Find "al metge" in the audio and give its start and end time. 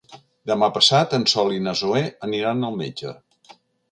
2.69-3.13